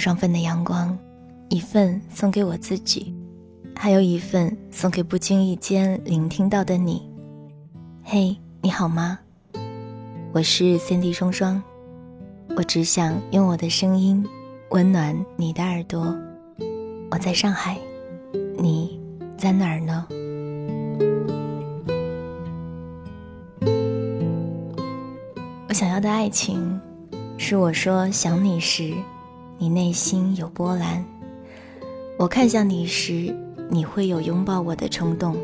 [0.00, 0.96] 双份的阳光，
[1.50, 3.14] 一份送给我自己，
[3.76, 7.06] 还有一份送给不经意间聆听到的你。
[8.02, 9.18] 嘿，你好吗？
[10.32, 11.62] 我是 Cindy 双双，
[12.56, 14.26] 我只想用我的声音
[14.70, 16.16] 温暖你的耳朵。
[17.10, 17.76] 我在上海，
[18.56, 18.98] 你
[19.36, 20.06] 在哪儿呢？
[25.68, 26.80] 我想要的爱情，
[27.36, 28.94] 是我说想你时。
[29.62, 31.04] 你内心有波澜，
[32.18, 33.36] 我看向你时，
[33.68, 35.36] 你会有拥抱我的冲动。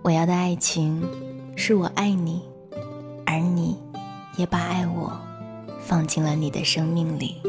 [0.00, 1.02] 我要的爱情，
[1.56, 2.40] 是我爱你，
[3.26, 3.76] 而你，
[4.36, 5.12] 也把爱我
[5.80, 7.42] 放进了你的生命里。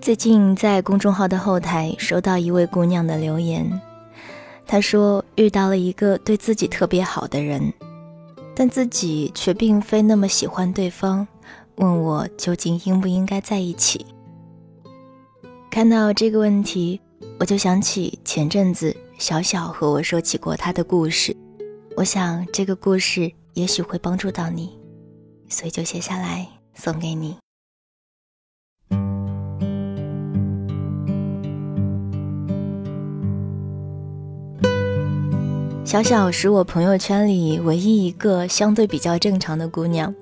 [0.00, 3.80] 最近在公众号的后台收到一位姑娘的留言。
[4.68, 7.72] 她说遇到了一个对自己特别好的人，
[8.54, 11.26] 但自己却并非那么喜欢对方，
[11.76, 14.04] 问我究竟应不应该在一起。
[15.70, 17.00] 看到这个问题，
[17.38, 21.34] 我就想起前阵子小小和我说起过他的故事，
[21.96, 24.78] 我想这个故事也许会帮助到你，
[25.48, 27.36] 所以就写下来送给你。
[35.90, 40.14] 小小是我朋友圈里唯一一个相对比较正常的姑娘，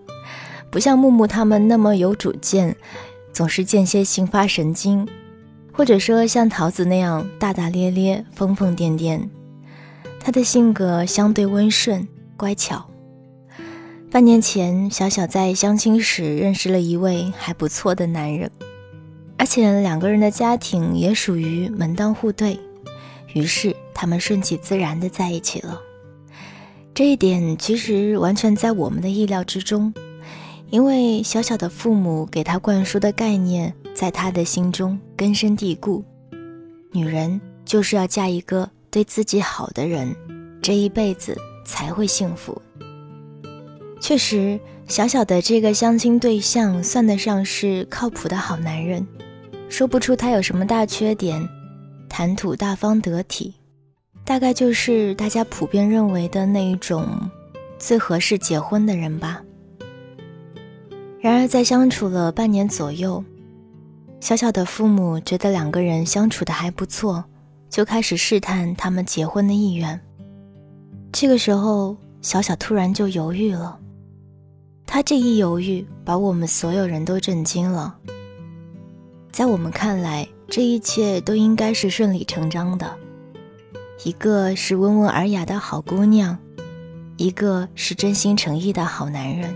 [0.70, 2.74] 不像木木他们那么有主见，
[3.34, 5.06] 总是间歇性发神经，
[5.70, 9.28] 或者说像桃子那样大大咧咧、疯疯癫癫。
[10.18, 12.88] 她的性格相对温顺乖巧。
[14.10, 18.50] 半年前，小小在相亲时认识了一位还不错的男人，
[19.36, 22.58] 而且两个人的家庭也属于门当户对，
[23.38, 23.76] 于是。
[24.00, 25.80] 他们顺其自然的在一起了，
[26.94, 29.92] 这一点其实完全在我们的意料之中，
[30.70, 36.04] 因为小小的父母给他灌输的概念，在他的心中根深蒂固，
[36.92, 40.14] 女人就是要嫁一个对自己好的人，
[40.62, 42.62] 这一辈子才会幸福。
[44.00, 49.04] 确实，小小的这个相亲对象算得上是靠谱的好男人，
[49.68, 51.44] 说不出他有什么大缺点，
[52.08, 53.54] 谈吐大方得体。
[54.24, 57.30] 大概就是大家普遍认为的那一种
[57.78, 59.42] 最合适结婚的人吧。
[61.20, 63.24] 然而，在相处了半年左右，
[64.20, 67.24] 小小的父母觉得两个人相处的还不错，
[67.70, 69.98] 就开始试探他们结婚的意愿。
[71.10, 73.78] 这个时候，小小突然就犹豫了。
[74.86, 77.96] 他这一犹豫，把我们所有人都震惊了。
[79.32, 82.96] 在我们看来，这一切都应该是顺理成章的。
[84.04, 86.38] 一个是温文尔雅的好姑娘，
[87.18, 89.54] 一个是真心诚意的好男人。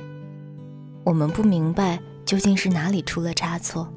[1.03, 3.89] 我们不明白究竟是哪里出了差错。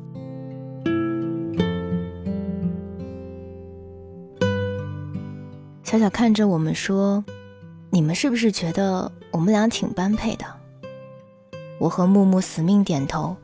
[5.84, 7.26] 小小看着我们说
[7.92, 10.46] ：“你们是不是觉得我们俩挺般配的？”
[11.78, 13.36] 我和木木死命点头，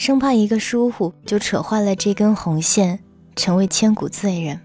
[0.00, 3.00] 生怕一个疏忽就扯坏了这根红线，
[3.36, 4.58] 成为千古罪人。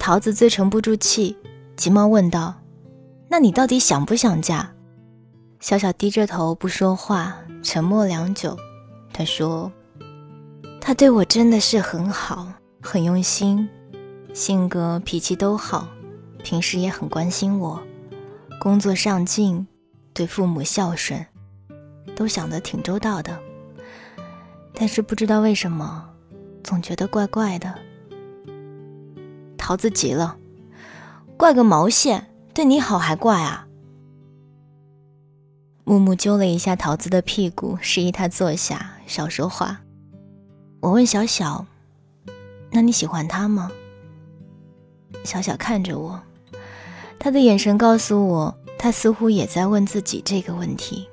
[0.00, 1.36] 桃子最沉不住气，
[1.76, 2.56] 急忙问道
[3.30, 4.72] ：“那你到底想不想嫁？”
[5.62, 8.58] 小小低着头不说话，沉默良久。
[9.12, 9.70] 他说
[10.82, 12.52] ：“他对我真的是很好，
[12.82, 13.68] 很用心，
[14.34, 15.86] 性格脾气都好，
[16.42, 17.80] 平时也很关心我，
[18.58, 19.68] 工作上进，
[20.12, 21.24] 对父母孝顺，
[22.16, 23.38] 都想得挺周到的。
[24.78, 26.08] 但是不知道为什么，
[26.62, 27.74] 总觉得怪怪的。”
[29.58, 30.36] 桃子急了，
[31.36, 32.30] 怪个毛线！
[32.54, 33.66] 对你好还怪啊！
[35.84, 39.80] 木木揪了一下桃子的屁股，示意他坐下，少说话。
[40.80, 41.66] 我问小小
[42.70, 43.70] ：“那你喜欢他吗？”
[45.24, 46.20] 小小看着我，
[47.18, 51.08] 他的眼神告诉我，他似乎也在问自己这个问题。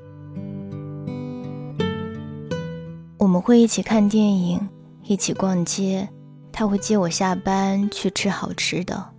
[3.35, 4.65] 们会一起看电影，
[5.03, 6.07] 一起逛街。
[6.53, 9.09] 他会接我下班去吃好吃的，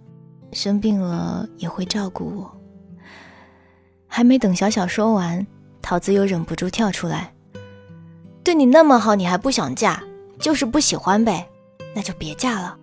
[0.52, 2.50] 生病了也会照顾我。
[4.06, 5.46] 还没等小小说完，
[5.82, 7.34] 桃子又忍不住跳出来
[8.42, 10.02] ：“对你那么好，你还不想嫁，
[10.38, 11.46] 就是不喜欢呗？
[11.94, 12.78] 那就别嫁了。”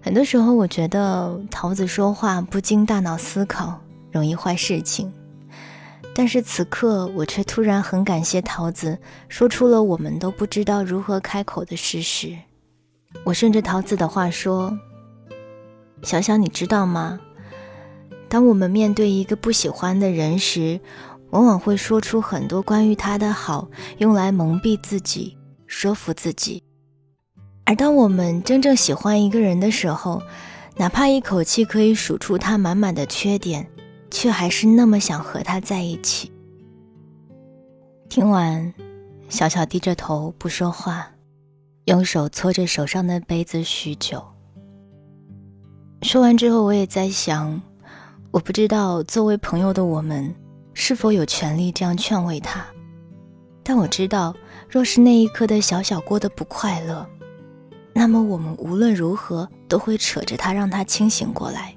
[0.00, 3.78] 很多时候，我觉得桃子说话不经大脑思考，
[4.10, 5.12] 容易坏事情。
[6.14, 8.96] 但是此刻，我却突然很感谢桃子，
[9.28, 12.36] 说出了我们都不知道如何开口的事实。
[13.24, 14.78] 我顺着桃子的话说
[16.02, 17.18] ：“小小，你知道吗？
[18.28, 20.80] 当我们面对一个不喜欢的人时，
[21.30, 23.68] 往往会说出很多关于他的好，
[23.98, 26.62] 用来蒙蔽自己，说服自己。
[27.64, 30.22] 而当我们真正喜欢一个人的时候，
[30.76, 33.68] 哪怕一口气可以数出他满满的缺点，
[34.14, 36.30] 却还是那么想和他在一起。
[38.08, 38.72] 听完，
[39.28, 41.10] 小小低着头不说话，
[41.86, 44.24] 用手搓着手上的杯子许久。
[46.02, 47.60] 说完之后，我也在想，
[48.30, 50.32] 我不知道作为朋友的我们
[50.74, 52.64] 是否有权利这样劝慰他，
[53.64, 54.32] 但我知道，
[54.70, 57.04] 若是那一刻的小小过得不快乐，
[57.92, 61.74] 那么我们无论如何都会扯着他，让他清醒过来。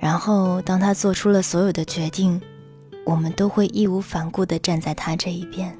[0.00, 2.40] 然后，当他做出了所有的决定，
[3.04, 5.76] 我们都会义无反顾地站在他这一边。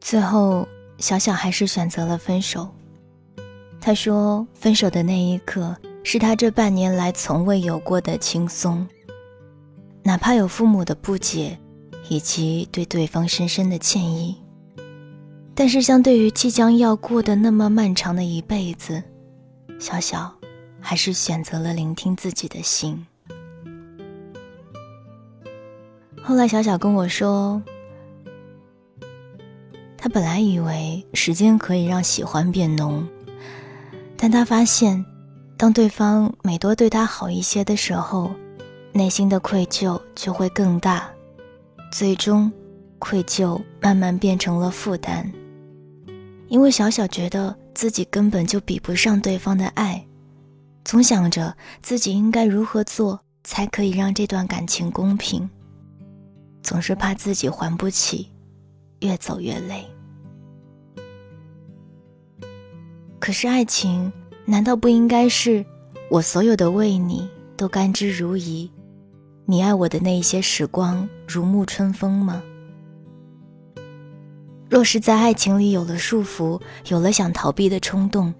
[0.00, 0.66] 最后，
[0.98, 2.68] 小小还是选择了分手。
[3.80, 8.86] 他说：“分手的那一刻，是他这半年来从未有过的轻松。
[10.02, 11.56] 哪怕有父母的不解，
[12.08, 14.36] 以及对对方深深的歉意，
[15.54, 19.02] 但是相对于即将要过的那么漫长的一辈子，
[19.78, 20.34] 小小
[20.84, 23.06] 还是选择了聆听自己的心。”
[26.22, 27.60] 后来，小小跟我说，
[29.96, 33.06] 他本来以为时间可以让喜欢变浓。
[34.16, 35.04] 但他发现，
[35.56, 38.30] 当对方每多对他好一些的时候，
[38.92, 41.10] 内心的愧疚就会更大，
[41.92, 42.50] 最终，
[42.98, 45.30] 愧疚慢慢变成了负担。
[46.48, 50.06] 因为小小觉得自己根本就比不上对方的爱，
[50.84, 55.48] 总想着自己应该如何做才可以让这段感情公平，
[56.62, 58.30] 总是怕自己还不起，
[59.00, 59.84] 越走越累。
[63.18, 64.12] 可是爱情
[64.44, 65.64] 难道不应该是
[66.10, 68.68] 我所有的为你都甘之如饴，
[69.46, 72.42] 你爱我的那一些时光如沐春风吗？
[74.68, 78.34] 若是在爱情里有了束缚，有了想逃避的冲动，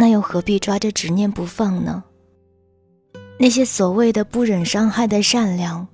[0.00, 2.02] 那又何必抓着执念不放呢？
[3.38, 5.86] 那些所谓的不忍伤害的善良，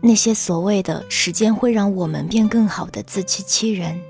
[0.00, 4.00] 那些所谓的时间会让我们变更好的自欺欺人，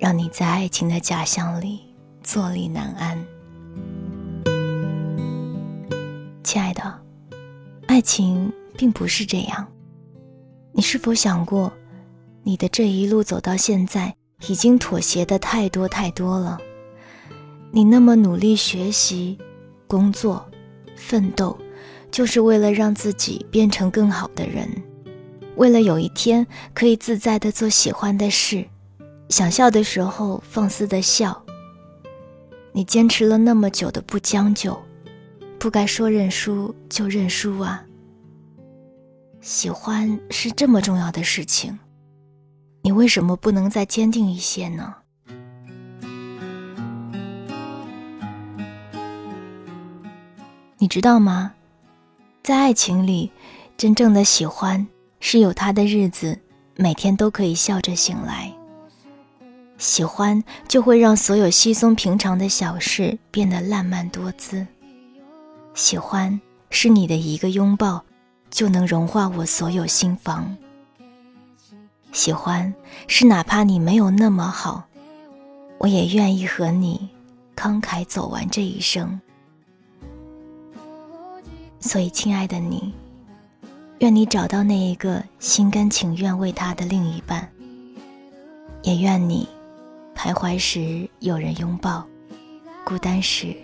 [0.00, 1.94] 让你在爱情的假象里。
[2.24, 3.24] 坐立难安，
[6.42, 7.00] 亲爱的，
[7.86, 9.64] 爱情并不是这样。
[10.72, 11.72] 你是否想过，
[12.42, 14.12] 你的这一路走到现在，
[14.48, 16.58] 已经妥协的太多太多了？
[17.72, 19.38] 你那么努力学习、
[19.86, 20.44] 工作、
[20.96, 21.56] 奋斗，
[22.10, 24.68] 就是为了让自己变成更好的人，
[25.54, 26.44] 为了有一天
[26.74, 28.66] 可以自在的做喜欢的事，
[29.28, 31.44] 想笑的时候放肆的笑。
[32.72, 34.76] 你坚持了那么久的不将就，
[35.58, 37.84] 不该说认输就认输啊！
[39.40, 41.78] 喜欢是这么重要的事情，
[42.82, 44.96] 你为什么不能再坚定一些呢？
[50.82, 51.52] 你知道吗？
[52.42, 53.30] 在爱情里，
[53.76, 54.86] 真正的喜欢
[55.20, 56.40] 是有他的日子，
[56.74, 58.50] 每天都可以笑着醒来。
[59.76, 64.66] 喜欢就会让所有稀松平常的小事变得烂漫多姿。
[65.74, 68.02] 喜欢是你的一个拥抱，
[68.50, 70.56] 就能融化我所有心房。
[72.10, 72.72] 喜欢
[73.06, 74.84] 是哪怕你没有那么好，
[75.76, 77.10] 我也愿意和你
[77.54, 79.20] 慷慨走完这一生。
[81.80, 82.92] 所以，亲爱的你，
[84.00, 87.50] 愿你找到那一个心甘情愿为他的另一半，
[88.82, 89.48] 也愿你。
[90.14, 92.06] 徘徊时有人拥抱，
[92.84, 93.56] 孤单时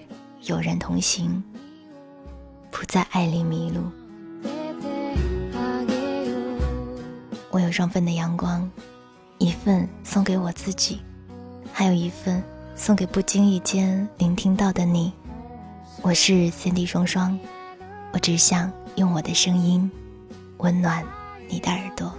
[0.44, 1.44] 有人同行，
[2.70, 3.82] 不在爱里迷路。
[7.50, 8.68] 我有双份的阳光，
[9.36, 11.02] 一份送给我自己，
[11.70, 12.42] 还有一份
[12.74, 15.12] 送给不经意间聆听到的你。
[16.00, 17.38] 我是 Cindy 双双，
[18.16, 19.90] 我只想用我的声音
[20.56, 21.04] 温暖
[21.50, 22.10] 你的耳朵。